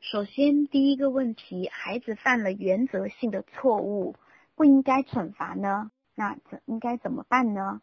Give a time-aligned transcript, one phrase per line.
[0.00, 4.14] 首先第一个问题，孩子犯了原则性的错误，
[4.54, 5.90] 不应该惩罚呢？
[6.14, 7.82] 那怎应该怎么办呢？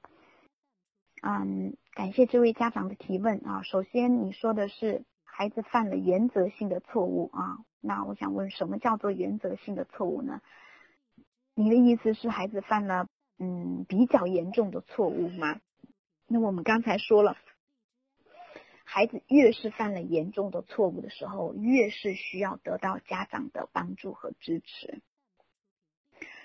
[1.21, 3.63] 嗯，感谢这位家长的提问啊。
[3.63, 10.41] 首先你说的是孩子犯了原则性的错误啊，那我想问，什么叫做原则性的错误呢？
[11.54, 13.07] 你的意思是孩子犯了
[13.39, 15.59] 嗯比较严重的错误吗？
[16.27, 17.38] 那我们刚才说了，
[18.86, 25.01] 孩子越是犯了严重的错误的时候，越是需要得到家长的帮助和支持。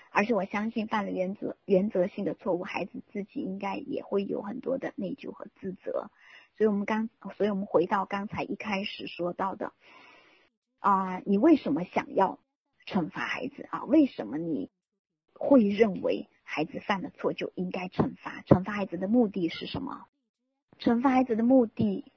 [0.09, 6.11] 而且我相信，犯了原则原则性的错误，孩子自己应该也会有很多的内疚和自责。
[6.57, 9.71] 所以，我们刚，所以我们回到刚才一开始说到的，
[10.79, 12.39] 啊，你为什么想要
[12.85, 13.85] 惩罚孩子啊？
[13.85, 14.69] 为什么你？
[15.33, 20.05] 会认为孩子犯了错就应该惩罚，惩罚孩子的目的是什么？
[20.77, 22.11] 惩罚孩子的目的，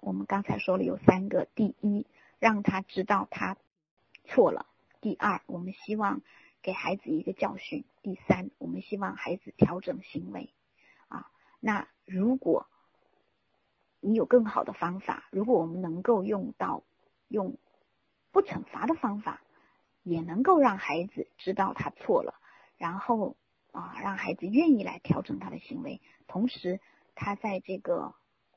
[0.00, 2.06] 我们刚才说了有三个：第一，
[2.38, 3.56] 让他知道他
[4.24, 4.66] 错了；
[5.00, 6.22] 第二，我们希望
[6.62, 10.52] 给孩子一个教训；第三，我们希望孩子调整行为。
[11.08, 12.66] 啊，那如果
[14.00, 16.82] 你有更好的方法，如果我们能够用到
[17.28, 17.58] 用
[18.32, 19.42] 不惩罚的方法，
[20.02, 22.40] 也能够让孩子知道他错了。
[22.78, 23.36] 然后
[23.72, 26.80] 啊，让孩子愿意来调整他的行为，同时
[27.14, 28.14] 他在这个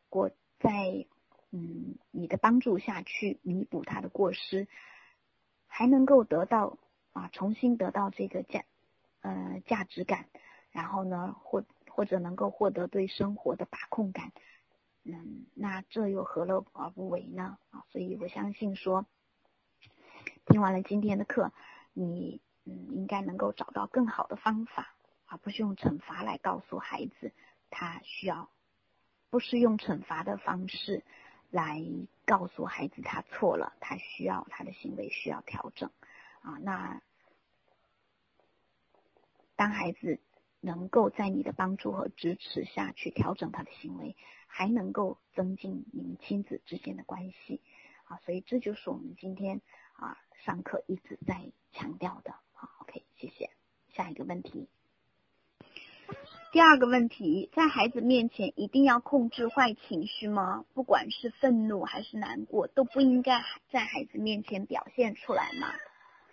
[0.10, 1.06] 过在
[1.54, 4.68] 嗯你的帮助下去弥补他的过失，
[5.68, 6.80] 还能够得到
[7.14, 8.66] 啊重新得到这个价
[9.22, 10.28] 呃价值感，
[10.72, 14.34] 然后呢或或者能够获得对生活的把控感，
[15.04, 17.58] 嗯，那这又何乐而不为呢？
[17.70, 19.06] 啊，所以我相信说，
[20.48, 21.54] 听完了今天的课，
[21.94, 22.42] 你。
[22.66, 27.34] 嗯，应该能够找到更好的方法，而不是用惩罚来告诉孩子
[27.70, 28.50] 他需要，
[29.30, 31.04] 不是用惩罚的方式
[31.54, 31.86] 来
[32.26, 35.92] 告诉孩子他错了，他需要他的行为需要调整
[36.42, 36.58] 啊。
[36.64, 37.00] 那
[39.56, 40.20] 当孩子
[40.62, 44.16] 能够在你的帮助和支持下去调整他的行为，
[44.48, 47.62] 还能够增进你们亲子之间的关系
[48.06, 48.18] 啊。
[48.26, 49.62] 所以这就是我们今天
[49.94, 52.68] 啊上课一直在强调的啊。
[52.80, 53.52] OK，谢谢。
[53.90, 54.68] 下一个问题，
[56.54, 60.66] 第二个问题，在孩子面前一定要控制坏情绪吗？
[60.76, 63.42] 不管是愤怒还是难过，都不应该
[63.72, 65.70] 在孩子面前表现出来吗？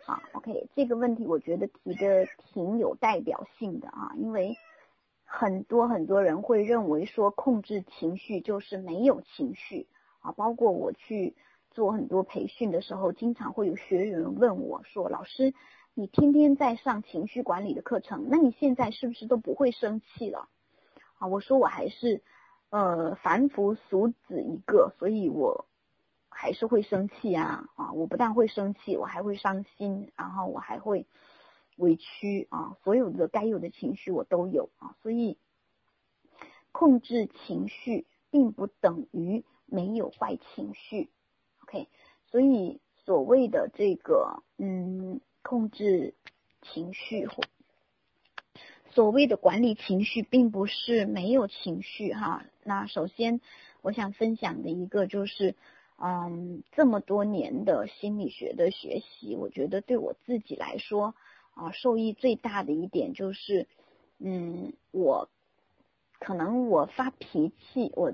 [0.05, 4.59] 好，OK，这个问题我觉得提的挺有代表性的啊，因为
[5.25, 9.87] 很多很多人会认为说控制情绪就是没有情绪
[10.21, 11.35] 啊，包括我去
[11.71, 15.55] 做很多培训的时候，经常会有学员问我说，老师。
[15.95, 20.49] 你天天在上情绪管理的课程，那你现在是不是都不会生气了？
[21.19, 22.23] 啊，我说我还是
[22.71, 25.67] 呃凡夫俗子一个，所以我
[26.31, 27.93] 还是会生气啊啊！
[27.93, 31.07] 我不但会生气，我还会伤心，然后我还会
[31.77, 35.37] 委屈啊，所有的该有的情绪我都有啊，所以
[36.73, 41.11] 控制情绪并不等于没有坏情绪
[41.65, 41.89] ，OK？
[42.31, 45.21] 所以所谓的这个嗯。
[45.43, 46.15] 控制
[46.63, 47.43] 情绪或
[48.91, 52.45] 所谓的管理情绪，并不是没有情绪哈。
[52.65, 53.41] 那首先，
[53.83, 55.55] 我想分享的一个就是，
[55.97, 61.15] 嗯，这么多年的心理学的学习，我觉得对我自己来说
[61.55, 63.69] 啊，受益最大的一点就是，
[64.19, 65.29] 嗯，我
[66.19, 68.13] 可能我发脾气，我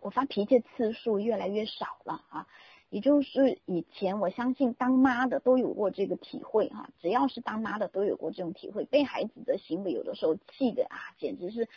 [0.00, 2.46] 我发脾气次数越来越少了啊。
[2.90, 11.68] 也就是以前，我相信当妈的都有过这个体会哈，只要是当妈的都有过这种体会，被孩子的行为有的时候气的啊，简直是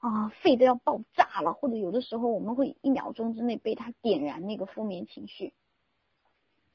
[0.00, 5.52] 啊，肺都要爆炸了，或者有的时候我们会一秒钟之内被他点燃那个负面情绪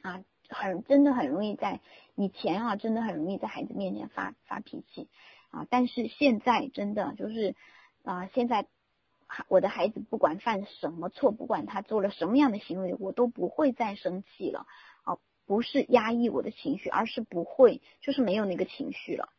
[0.02, 1.80] 啊，很真的很容易在
[2.14, 5.08] 以前啊，真的很容易在孩子面前发发脾气
[5.50, 7.56] 啊，但是现在真的就是
[8.04, 8.68] 啊，现在。
[9.48, 14.66] 我的孩子不管犯什么错，不管他做了什么样的行为，我都不会再生气了。
[15.06, 19.30] 哦，不是压抑我的情绪，而是不会，就是没有那个情绪了。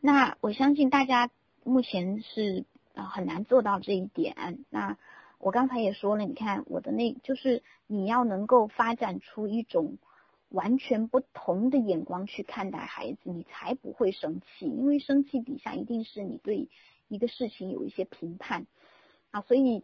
[0.00, 1.30] 那我相信大家
[1.62, 2.64] 目前是
[2.94, 4.64] 啊很难做到这一点。
[4.70, 4.96] 那
[5.38, 9.98] 我刚才也说了，你看我的那，就是你要能够发展出一种
[10.48, 14.66] 完全不同的眼光去看待孩子，你才不会生气。
[14.66, 16.68] 因为生气底下一定是你对
[17.08, 18.66] 一个事情有一些评判。
[19.34, 19.82] 啊，所以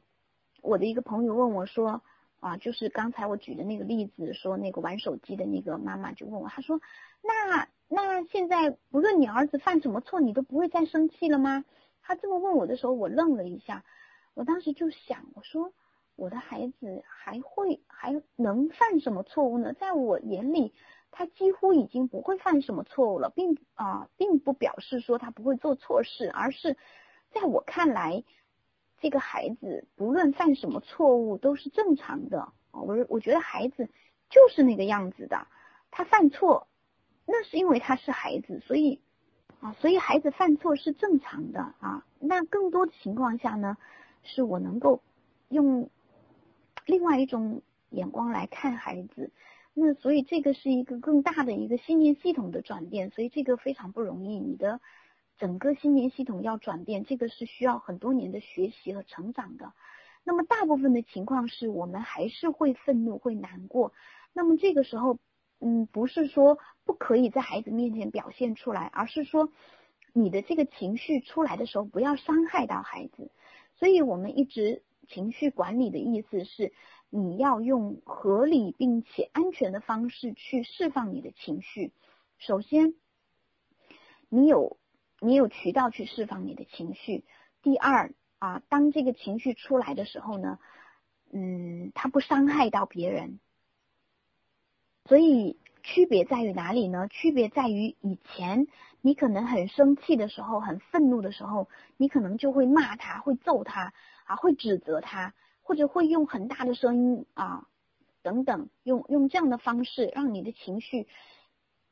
[0.62, 2.02] 我的一个朋友问我说，
[2.38, 6.80] 啊，就是刚才我举的那个例子，说那个玩手机的那个妈妈就问我，她说，
[7.20, 11.64] 那那现在不论你儿子犯什么错，你都不会再生气了吗？
[12.00, 13.84] 他这么问我的时候，我愣了一下，
[14.34, 15.72] 我当时就想，我说，
[16.14, 19.72] 我的孩子还会还能犯什么错误呢？
[19.72, 20.72] 在我眼里，
[21.10, 26.76] 他几乎已经不会犯什么错误了，并啊，并不表示说他不会做错事，而是
[27.32, 28.22] 在我看来，
[29.00, 32.52] 这个孩子不论犯什么错误都是正常的。
[32.70, 33.88] 我我觉得孩子
[34.28, 35.46] 就是那个样子的，
[35.90, 36.68] 他犯错，
[37.26, 39.00] 那是因为他是孩子，所以
[39.60, 42.06] 啊，所以孩子犯错是正常的啊。
[42.20, 43.76] 那更多的情况下呢，
[44.22, 45.02] 是我能够
[45.48, 45.90] 用
[46.86, 49.32] 另外一种眼光来看孩子。
[49.72, 54.38] 那所以这个是一个更大的一个信念系统的转变，所以这个非常不容易。
[54.38, 54.80] 你的
[55.40, 59.72] 整个心念系统要转变，这个是需要很多年的学习和成长的。
[60.22, 63.94] 那么大部分的情况是我们还是会愤怒、会难过。
[64.34, 65.18] 那么这个时候，
[65.60, 69.50] 嗯，不是说不可以在孩子面前表现出来，而是说
[70.12, 73.30] 你的这个情绪出来的时候，不要伤害到孩子。
[73.76, 76.74] 所以我们一直情绪管理的意思是，
[77.08, 81.92] 你要用合理并且安全的方式去释放你的情绪。
[82.36, 82.94] 首先，
[84.28, 84.76] 你有
[85.20, 87.24] 你有渠道去释放你的情绪。
[87.62, 88.12] 第二。
[88.40, 90.58] 啊，当这个情绪出来的时候呢，
[91.30, 93.38] 嗯，它不伤害到别人，
[95.04, 97.06] 所以区别在于哪里呢？
[97.08, 98.66] 区别在于以前
[99.02, 101.68] 你可能很生气的时候，很愤怒的时候，
[101.98, 103.92] 你可能就会骂他，会揍他，
[104.24, 107.66] 啊，会指责他，或者会用很大的声音啊，
[108.22, 111.08] 等等，用用这样的方式让你的情绪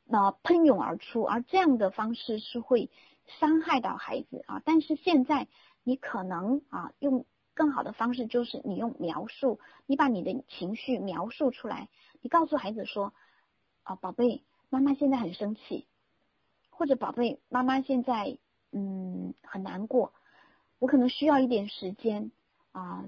[0.07, 2.89] 那喷涌而出，而这样的方式是会
[3.29, 4.61] 伤害到孩子啊。
[4.65, 5.47] 但是现在。
[5.85, 11.89] 你可能啊，用更好的方式，就是你用描述，你把你的情绪描述出来，
[12.21, 13.15] 你告诉孩子说，
[13.85, 15.87] 啊，宝贝，妈妈现在很生气，
[16.69, 18.37] 或者宝贝，妈妈现在
[18.71, 20.13] 嗯很难过，
[20.79, 22.33] 我可能需要一点时间
[22.73, 23.03] 啊，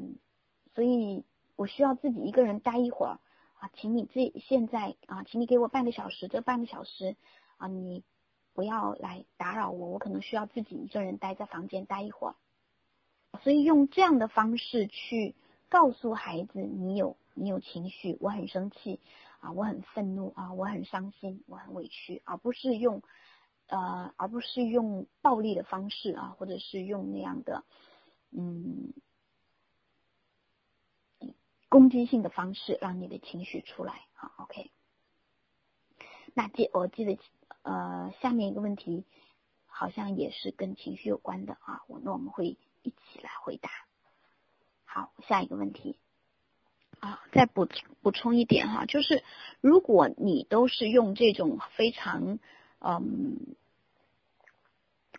[0.74, 1.22] 所以
[1.56, 3.18] 我需要自己一个人待一会儿
[3.58, 7.14] 啊，请你这现在啊，请你给我半个小时，这半个小时
[7.58, 8.04] 啊，你
[8.52, 12.34] 不要来打扰我，我可能需要自己一个人待在房间待一会儿。
[13.42, 15.34] 所以用这样的方式去
[15.68, 19.00] 告诉孩子，你有你有情绪，我很生气
[19.38, 23.02] 啊，我很愤怒啊，我很伤心，我很委屈，而不是用
[23.68, 27.64] 呃，而不是用暴力的方式啊，或者是用那样的
[28.32, 28.92] 嗯
[31.68, 34.72] 攻击性的方式让你的情绪出来好 OK，
[36.34, 37.16] 那记我记得
[37.62, 39.04] 呃下面一个问题
[39.66, 42.58] 好像也是跟情绪有关的啊，我那我们会。
[42.82, 43.68] 一起来回答。
[44.86, 45.98] 好，下一个问题
[46.98, 47.68] 啊，再补
[48.00, 49.22] 补充一点哈，就是
[49.60, 52.38] 如果你都是用这种非常
[52.78, 53.54] 嗯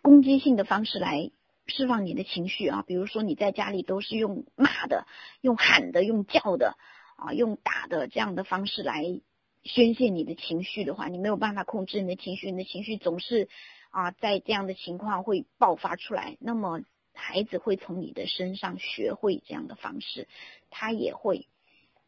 [0.02, 1.30] 攻击性的方式来
[1.66, 5.06] 释放你的情绪啊，比如说你在家里都是用骂的、
[5.40, 6.76] 用喊的、用叫的
[7.14, 9.20] 啊、用打的这样的方式来
[9.64, 13.48] 宣泄你的情绪的话，你没有办法控制你的情绪，你的情绪总是
[13.90, 16.82] 啊在这样的情况会爆发出来，那么。
[17.14, 20.28] 孩子会从你的身上学会这样的方式，
[20.70, 21.46] 他也会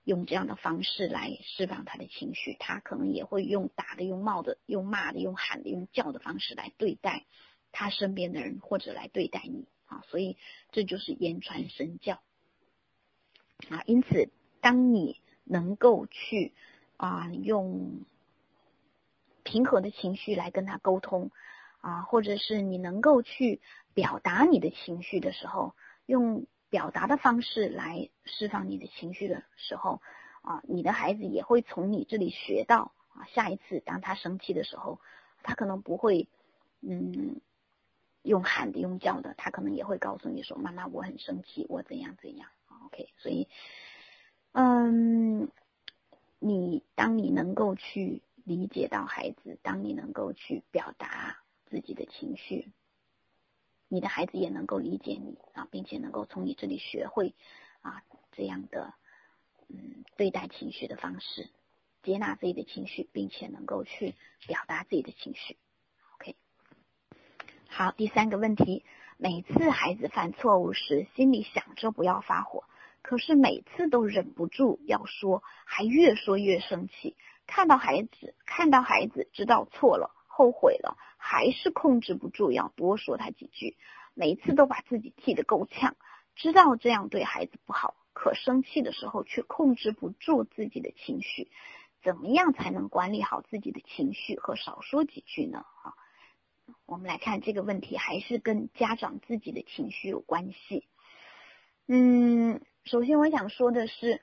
[0.03, 2.57] 用这样的方式来释放他的情绪。
[2.59, 7.27] 他可能也会用打的、用骂的、用骂的、用喊的、用叫的方式来对待
[7.71, 10.03] 他身边的人，或者来对待你啊。
[10.09, 10.39] 所以
[10.73, 12.23] 这就是言传身教
[13.69, 13.83] 啊。
[13.85, 14.31] 因此，
[14.63, 16.55] 当你能够去
[16.97, 18.05] 啊用
[19.43, 21.31] 平和的情绪来跟他沟通
[21.81, 23.61] 啊，或者是你能够去。
[23.95, 30.03] 表达你的情绪的时候，用表达的方式来释放你的情绪的时候，
[30.43, 33.23] 啊，你的孩子也会从你这里学到啊。
[33.33, 34.99] 下一次当他生气的时候，
[35.45, 36.27] 他可能不会，
[36.81, 37.41] 嗯，
[38.23, 42.49] 用喊的、用叫的，他可能也会告诉你说：“妈妈，我很生气，我怎样怎样。
[42.87, 43.47] ”OK，所以，
[44.51, 45.49] 嗯，
[46.47, 52.71] 你当你能够去理解到孩子，当你能够去表达自己的情绪。
[53.89, 57.35] 你的孩子也能够理解你啊，并且能够从你这里学会
[57.81, 58.93] 啊这样的
[59.69, 61.49] 嗯对待情绪的方式，
[62.03, 64.15] 接纳自己的情绪，并且能够去
[64.47, 65.57] 表达自己的情绪。
[66.17, 66.37] OK，
[67.69, 68.85] 好，第三个问题，
[69.17, 72.65] 每次孩子犯错误时，心里想着不要发火，
[73.05, 77.17] 可是每次都忍不住要说，还越说越生气。
[77.47, 80.11] 看到孩子，看到孩子知道错了。
[80.27, 83.77] 后悔了，还是控制不住要多说他几句，
[84.15, 85.95] 每次都把自己气得够呛，
[86.35, 91.53] 知道这样对孩子不好，可生气的时候却控制不住自己的情绪，
[92.03, 95.59] 怎么样才能管理好自己的情绪和少说几句呢？
[95.59, 95.95] 啊，
[96.85, 100.89] 我们来看这个问题，还是跟家长自己的情绪有关系。
[101.87, 104.21] 嗯，首先我想说的是，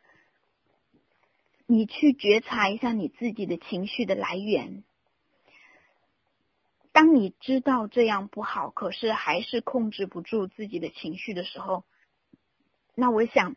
[1.66, 4.84] 你去觉察一下你自己的情绪的来源。
[6.92, 11.86] 当你知道这样不好，可是还是控制不住自己的情绪的时候，
[12.94, 13.56] 那我想，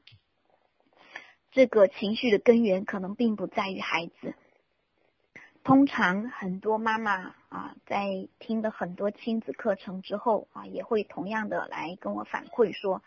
[1.51, 4.35] 这个情绪的根源可能并不在于孩子。
[5.65, 13.03] 通常很多妈妈啊，在听了很多亲子课程之后啊，也会同样的来跟我反馈说，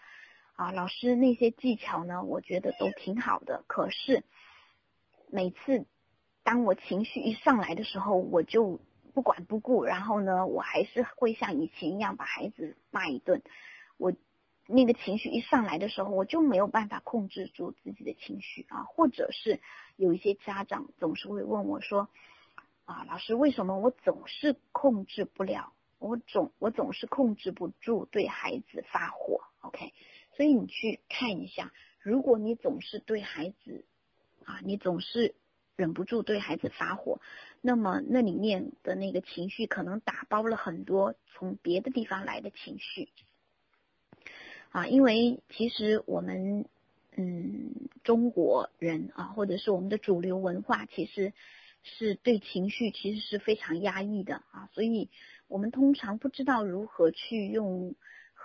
[0.58, 4.26] 啊，老师那些技巧呢，我觉得都挺好的，可是
[5.32, 5.86] 每次
[6.44, 8.82] 当我情绪一上来的时候，我就。
[9.14, 13.42] 不管不顾，然后呢，我还是会像以前一样把孩子骂一顿。
[13.98, 14.14] 我
[14.68, 19.60] 那个情绪一上来的时候，我就没有办法控制住自己的情绪啊，或者是
[19.96, 22.10] 有一些家长总是会问我说
[22.86, 25.74] ：“啊，老师，为什么我总是控制不了？
[25.98, 29.42] 我总我总是控制不住对孩子发火。
[29.62, 29.94] ”OK，
[30.38, 33.84] 所以你去看一下，如果你总是对孩子
[34.46, 35.36] 啊，你总是。
[35.76, 37.22] 忍不住对孩子发火，
[37.62, 43.10] 那么那里面的那个情绪可能打包了很多从别的地方来的情绪
[44.72, 46.66] 啊，因为其实我们
[47.16, 51.32] 嗯中国人啊，或者是我们的主流文化，其实
[51.84, 55.12] 是对情绪其实是非常压抑的啊，所以
[55.48, 57.94] 我们通常不知道如何去用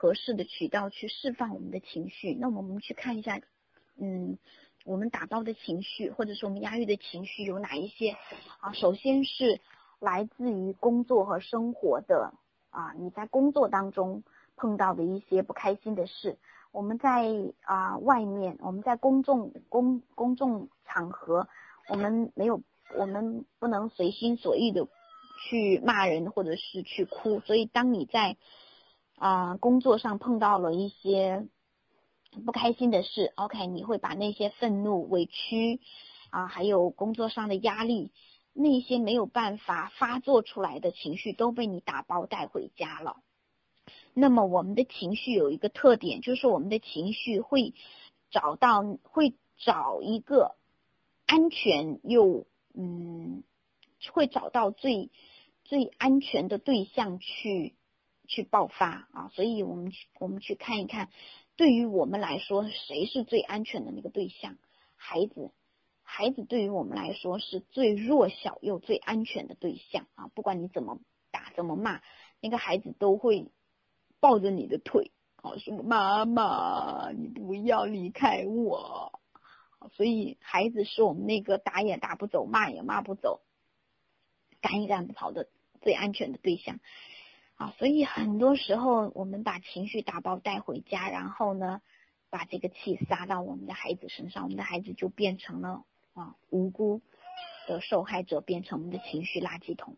[0.03, 2.35] 合适的渠道去释放我们的情绪。
[2.35, 3.41] 那我们去看一下，
[3.97, 4.37] 嗯。
[4.85, 8.17] 我们打包的情绪，或者是我们压抑的情绪有哪一些
[8.59, 8.73] 啊？
[8.73, 9.61] 首先是
[10.01, 12.35] 来自于工作和生活的
[12.71, 14.25] 啊，你在工作当中
[14.57, 16.37] 碰到的一些不开心的事。
[16.73, 21.47] 我们在啊外面，我们在公众公公众场合，
[21.89, 22.61] 我们没有，
[22.97, 24.89] 我们不能随心所欲的
[25.49, 27.39] 去骂人或者是去哭。
[27.39, 28.37] 所以，当你在
[29.23, 31.47] 啊工作上碰到了一些。
[32.47, 35.81] 不开心的事，OK，你会把那些愤怒、委屈
[36.31, 38.11] 啊，还有工作上的压力，
[38.55, 43.19] 那些没有办法发作出来的情绪都被你打包带回家了。
[44.15, 47.75] 那么我们的情绪有一个特点，就是我们的情绪会
[48.31, 50.57] 找到，会找一个
[51.27, 53.43] 安全又嗯，
[54.11, 55.11] 会找到最
[55.65, 57.75] 最安全的对象去
[58.33, 59.31] 去爆发啊。
[59.35, 61.11] 所以我们去我们去看一看。
[61.55, 64.57] 对于我们来说，谁是最安全的那个对象？
[64.97, 65.53] 孩子，
[66.03, 70.29] 孩子对于我们来说是最弱小又最安全的对象啊！
[70.35, 70.99] 不管你怎么
[71.31, 72.01] 打、怎么骂，
[72.41, 73.51] 那个孩子都会
[74.19, 75.13] 抱着你的腿，
[75.43, 79.21] 哦，说妈妈，你不要离开我。
[79.93, 83.43] 所以，孩子是我们那个打也打不走、骂也骂不走、
[84.63, 85.49] 赶也赶不跑的
[85.83, 86.81] 最安全的对象。
[87.63, 91.81] 啊，所以很多时候我们把情绪打包带回家，然后呢，
[92.29, 97.01] 把这个气撒到我们的孩子身上，我们的孩子就变成了啊无辜
[97.69, 99.97] 的受害者，变成我们的情绪垃圾桶。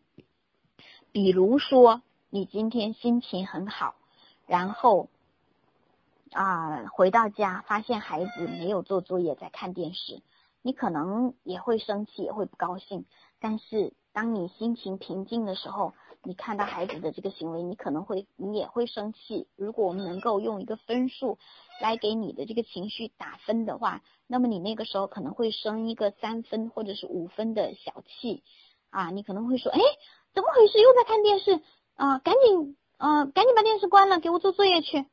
[1.11, 3.95] 比如说，你今天心情很好，
[4.45, 5.09] 然后
[6.33, 10.21] 啊回到家发现孩子没有做作业，在看电视，
[10.61, 13.05] 你可能也会生气，也会不高兴。
[13.39, 15.95] 但是当你心情平静的时候，
[16.25, 19.47] 你看到孩子的这个行为，你可能会，你也会生气。
[19.55, 21.37] 如果我们能够用一个分数
[21.79, 28.41] 来给你的这个情绪打分的话，那么你那个时候可能会生一个三分或者是五分的小气
[28.89, 29.11] 啊。
[29.11, 29.79] 你可能会说，哎，
[30.33, 30.79] 怎么回事？
[30.79, 31.61] 又在看电视
[31.93, 32.17] 啊？
[32.17, 35.05] 赶紧啊，赶紧把电视关了，给我做作业去。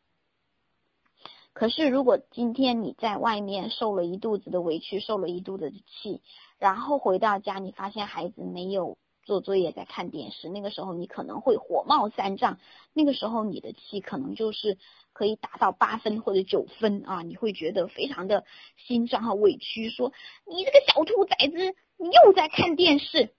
[1.52, 6.22] 可是如果今天你在外面受了一肚子的委屈，受了一肚子的气，
[6.58, 8.96] 然后回到家，你发现孩子没有。
[9.24, 12.58] 做作业在看电视，那个时候你可能会火冒三丈，
[12.92, 14.78] 那个时候你的气可能就是
[15.12, 18.44] 可以达到八分或者九分啊，你会觉得非常的
[18.76, 20.12] 心伤和委屈，说
[20.44, 23.30] 你这个小兔崽子，你又在看电视，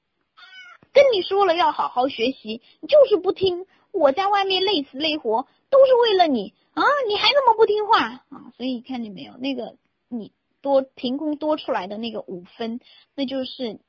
[0.93, 9.75] 跟你说了要好好学习，你就是不听，我在外面累死累活都是为了你啊，你还那么不听话啊，所以看见没有，那个
[10.07, 12.79] 你多凭空多出来的那个五分，
[13.15, 13.79] 那就是。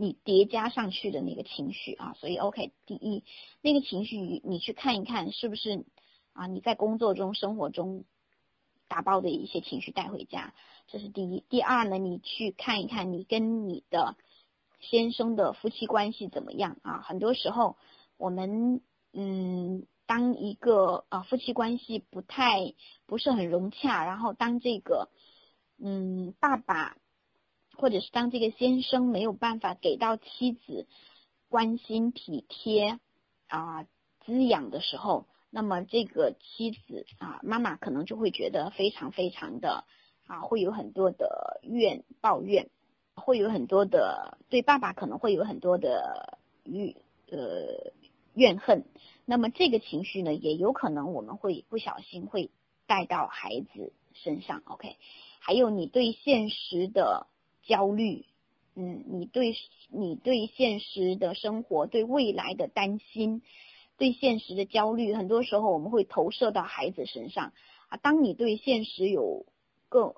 [0.00, 3.22] 你叠加上去的那个情绪啊，所以 OK，第一，
[3.60, 5.84] 那个情绪你去看一看是不是
[6.32, 6.46] 啊？
[6.46, 8.06] 你在工作中、生活中
[8.88, 10.54] 打包的一些情绪带回家，
[10.86, 11.44] 这是第一。
[11.50, 14.16] 第二呢，你去看一看你跟你的
[14.80, 17.02] 先生的夫妻关系怎么样啊？
[17.02, 17.76] 很多时候
[18.16, 18.80] 我们
[19.12, 22.72] 嗯，当一个啊夫妻关系不太
[23.04, 25.10] 不是很融洽，然后当这个
[25.78, 26.96] 嗯爸爸。
[27.80, 30.86] 或者是当这个先生没有办法给到妻子
[31.48, 33.00] 关心、体贴
[33.48, 33.86] 啊
[34.26, 39.84] 滋养的时候，那么这个妻子啊妈妈可能就会觉得非常非常的
[40.26, 42.68] 啊，会有很多的怨抱怨，
[43.14, 46.94] 会有很多的对爸爸可能会有很多的怨
[47.30, 47.92] 呃
[48.34, 48.84] 怨恨。
[49.24, 52.50] 那么这个情绪呢，也有可能我们会不小心会
[52.86, 54.62] 带到孩子身上。
[54.66, 54.96] OK，
[55.40, 57.26] 还有你对现实的
[57.62, 58.24] 焦虑，
[58.74, 59.54] 嗯，你对
[59.90, 63.42] 你对现实的生活、对未来的担心、
[63.96, 67.52] 对现实的焦虑，很多时候我们会投射到孩子身上
[67.88, 67.96] 啊。
[67.96, 69.46] 当你对现实有
[69.88, 70.14] 更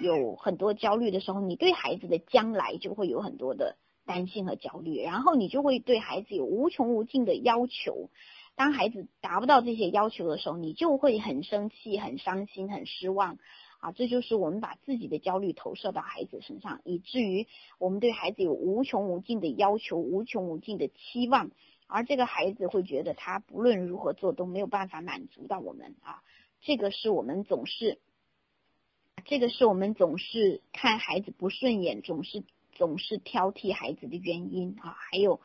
[0.00, 3.76] 有很多焦虑的时候，你对孩子的将来就会有很多的。
[4.08, 8.08] 担心和焦虑，然后你就会对孩子有无穷无尽的要求。
[8.56, 13.36] 当孩子达不到这些要求的时候，你就会很生气、很伤心、很失望
[13.78, 13.92] 啊！
[13.92, 17.46] 这就是我们把自己的焦虑投射到孩子身上，以至于
[17.78, 21.50] 我们对孩子有无穷无尽的要求、无穷无尽的期望，
[21.86, 26.22] 而这个孩子会觉得他不论如何做都没有办法满足到我们啊！
[26.60, 27.98] 这个是我们总是，
[29.24, 32.44] 这个是我们总是看孩子不顺眼，总是。
[32.74, 35.40] 总是挑剔孩子的原因啊，还有，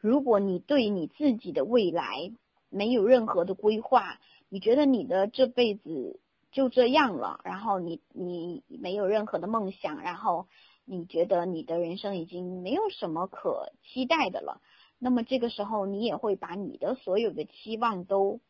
[0.00, 2.30] 如果你对你自己的未来
[2.68, 6.20] 没有任何的规划，你觉得你的这辈子
[6.54, 10.48] 就这样了，然后你你没有任何的梦想，然后
[10.86, 14.62] 你觉得你的人生已经没有什么可期待的了，
[14.98, 18.40] 那么这个时候你也会把你的所有的期望都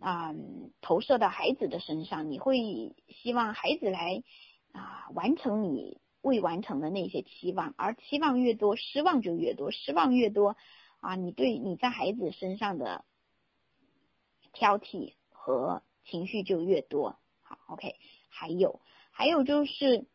[0.00, 0.34] 啊
[0.80, 2.56] 投射到孩子的身上，你会
[3.08, 4.22] 希望孩子来
[4.72, 6.00] 啊完成你。
[6.20, 9.70] 未完成的那些期望，而期望越多，失望就越多。
[9.70, 10.56] 失望越多，
[10.98, 13.04] 啊，你对你在孩子身上的
[14.52, 17.16] 挑剔和情绪就越多。
[17.42, 17.94] 好，OK。
[18.30, 20.06] 还有，还有就是，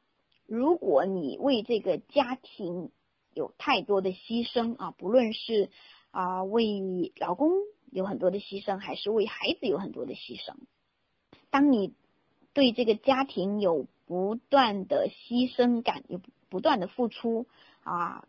[0.46, 2.92] 如果你为这个家庭
[3.34, 5.70] 有太多的牺牲啊，不论是
[6.12, 7.52] 啊为老公
[7.92, 10.56] 有很多的牺牲，还是为孩子有很多的牺牲，
[11.50, 11.94] 当你
[12.54, 17.48] 对这个家庭有不断的牺牲感，有不断的付出
[17.84, 18.28] 啊，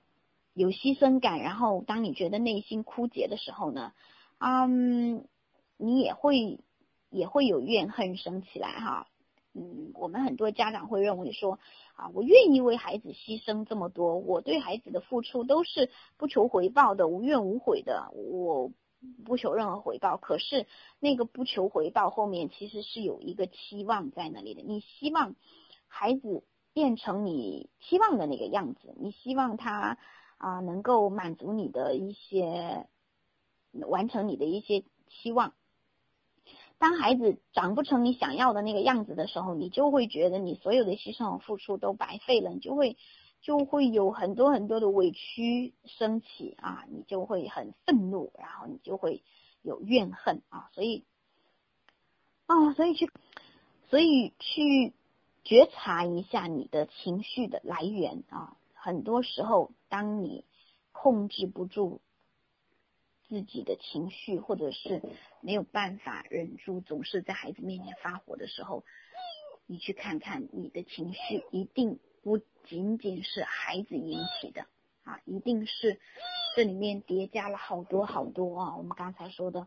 [0.54, 1.38] 有牺牲感。
[1.40, 3.92] 然后，当你觉得内心枯竭的时候呢，
[4.38, 5.29] 嗯，
[5.77, 6.59] 你也会
[7.14, 9.07] 也会有怨恨升起来哈。
[9.55, 11.59] 嗯，我们很多家长会认为说
[11.94, 18.72] 啊，我愿意为孩子牺牲这么多，我对孩子的付出都是不求回报的，无怨无悔的，我
[19.24, 20.16] 不求任何回报。
[20.16, 20.66] 可是
[20.98, 25.35] 那个不求回报后面其实是有一个期望在那里的，你希望。
[25.96, 29.96] 孩子变成你期望的那个样子，你希望他
[30.38, 32.88] 啊能够满足你的一些，
[33.70, 35.55] 完成你的一些期望。
[36.78, 42.96] 当孩子长不成你想要的那个样子的时候，你就会觉得你所有的牺牲和付出都白费了，你就会
[43.40, 49.22] 就会有很多很多的委屈升起啊，你就会很愤怒，然后你就会
[49.62, 51.04] 有怨恨啊，所以
[52.46, 53.10] 啊，所以去，
[53.88, 54.92] 所以去。
[55.46, 58.56] 觉察一下你的情绪的来源啊！
[58.72, 60.42] 很多时候，当你
[60.90, 62.00] 控制不住
[63.28, 65.02] 自己的情绪，或者是
[65.40, 68.84] 没有办法忍住，总是在孩子面前发火的时候，
[69.66, 74.66] 你去看看你的情绪，一定不仅仅是孩子引起的
[75.04, 76.00] 啊，一定是
[76.56, 78.76] 这里面叠加了好多好多啊！
[78.76, 79.66] 我们刚才说的。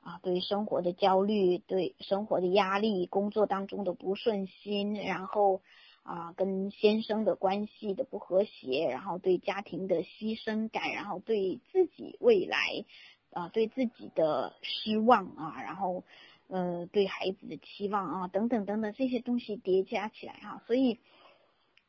[0.00, 5.60] 啊，对生活的焦虑，对生活的压力，工作当中的不顺心，然后
[6.08, 12.86] 啊，跟先生的关系的不和谐，然后对家庭的牺牲感，然后对自己未来
[13.30, 16.04] 啊，对自己的失望啊，然后
[16.46, 20.98] 呃，对孩子的期望啊，等等等等这些东西叠加起来哈，所以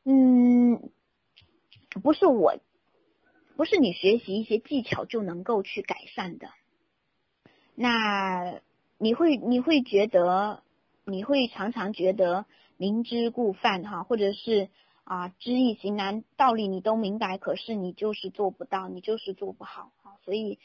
[0.04, 0.90] 嗯，
[2.02, 2.58] 不是我，
[3.56, 6.50] 不是你学习一些技巧就能够去改善的。
[7.74, 8.60] 那
[8.98, 10.62] 你会你会觉得
[11.06, 12.44] 你会常常觉得
[12.80, 14.70] 明知故犯哈，或者是
[15.04, 20.16] 啊知易行难，道理你都明白，可是你就是做不到，你就是做不好啊。
[20.24, 20.58] 所以，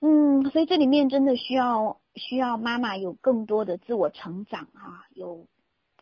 [0.00, 5.46] 嗯，所以这里面真的需要需要妈妈有更多的自我成长啊，有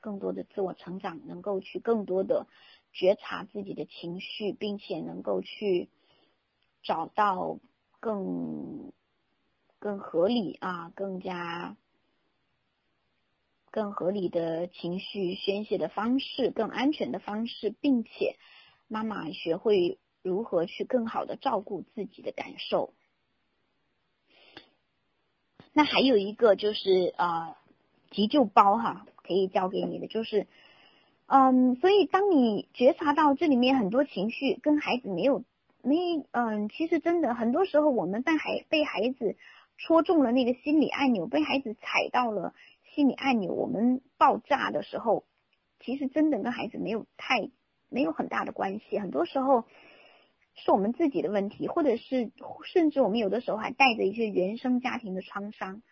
[0.00, 2.48] 更多的自我成长，能够去更多的
[2.92, 5.88] 觉察自己的情绪，并且能够去
[6.82, 7.60] 找到
[8.00, 8.92] 更。
[9.80, 11.76] 更合理啊，更加
[13.74, 18.37] 更合理的情绪宣泄的方式，更安全的方式，并且
[18.87, 22.94] 妈妈学会如何去更好的照顾自己的感受。
[25.72, 27.56] 那还有一个就是呃，
[28.12, 30.46] 急救包哈，可以教给你的就是，
[31.26, 35.42] 嗯，所以当你觉察到这里面很多情绪跟孩子没有
[35.82, 35.96] 没
[36.30, 39.37] 嗯，其实真的很多时候我们被孩被孩子。
[39.76, 42.54] 戳中了那个心理按钮，被孩子踩到了
[42.94, 45.24] 心理按钮我们爆炸的时候，
[45.80, 47.50] 其实真的跟孩子没有太
[47.88, 49.00] 没有很大的关系。
[49.00, 49.64] 很多时候
[50.54, 52.30] 是我们自己的问题，或者是
[52.64, 55.83] 甚至我们有的时候还带着一些原生家庭的创伤。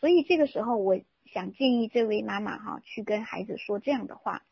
[0.00, 4.42] 所以这个时候，我想建议这位妈妈哈，去跟孩子说这样的话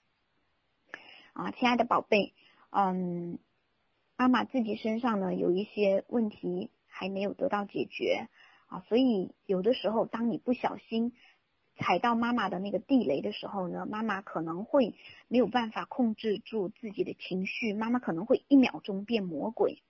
[1.33, 2.33] 啊，亲爱的宝贝，
[2.71, 3.41] 嗯，
[4.17, 8.29] 妈妈自己身上呢有一些问题还没有得到解决
[8.69, 11.13] 啊，所以有的时候当你不小心
[11.79, 14.95] 踩到妈妈的那个地雷的时候呢，妈妈可能会
[15.29, 19.81] 没有办法控制住自己的情绪，妈妈可能会一秒钟变魔鬼。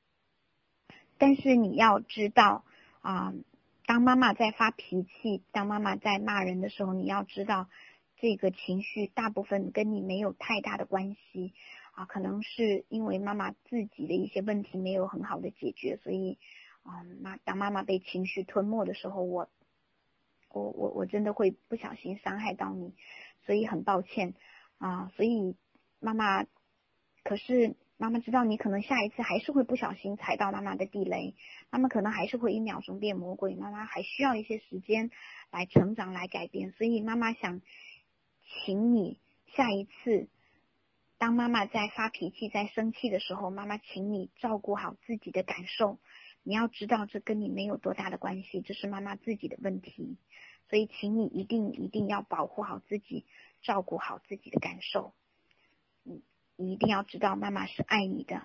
[1.19, 2.65] 但是你要知道
[3.01, 3.35] 啊。
[3.87, 7.71] 当妈妈在发脾气，当妈妈在骂人的时候，你要知道，
[8.19, 11.55] 这个情绪大部分跟你没有太大的关系
[11.93, 16.37] 啊，可能是因为妈妈自己的一些问题没有很好的解决，所以
[16.83, 19.49] 啊，妈当妈妈被情绪吞没的时候，我
[20.59, 22.95] 我我我真的会不小心伤害到你，
[23.47, 24.35] 所以很抱歉
[24.79, 25.57] 啊，所以
[26.01, 26.45] 妈妈，
[27.23, 27.77] 可是。
[28.01, 31.35] 妈妈知道你可能下一次还是会不小心踩到妈妈的地雷，
[31.69, 35.11] 妈妈可能还是会一秒钟变魔鬼，妈妈还需要一些时间
[35.51, 36.71] 来成长、来改变。
[36.71, 37.61] 所以妈妈想
[38.47, 39.19] 请你
[39.49, 40.29] 下一次，
[41.19, 45.99] 当妈妈在发脾气、在生气的时候，妈妈请你照顾好自己的感受。
[46.49, 50.17] 你要知道，这跟你没有多大的关系，这是妈妈自己的问题。
[50.71, 53.27] 所以，请你一定一定要保护好自己，
[53.61, 55.13] 照顾好自己的感受。
[56.57, 58.41] 你一定要知道，妈妈是爱你的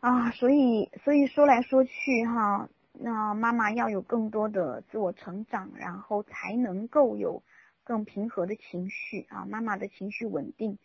[0.00, 0.32] 啊！
[0.32, 7.44] 所以，所以说来说去哈，那妈妈要有更多的自我成长，然后才能够有
[7.84, 9.44] 更平和的情绪啊。
[9.44, 10.78] 妈妈的情绪稳定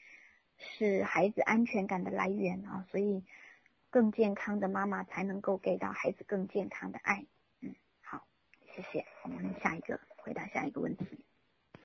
[0.59, 3.23] 是孩子安全感的来源啊，所以
[3.91, 7.25] 更健康的妈妈才能够给到孩子更健康的爱。
[7.59, 8.25] 嗯，好，
[8.73, 9.05] 谢谢。
[9.23, 11.25] 我们下一个回答下一个问题。